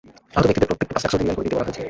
[0.35, 1.79] আহত ব্যক্তিদের প্রত্যেককে পাঁচ লাখ সৌদি রিয়াল করে দিতে বলা হয়েছে।